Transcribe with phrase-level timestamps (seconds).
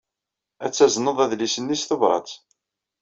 [0.65, 2.29] Ad tazneḍ adlis-nni s tebṛat.